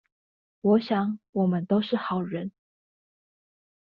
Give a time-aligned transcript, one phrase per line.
[0.61, 2.51] 我想我們都是好人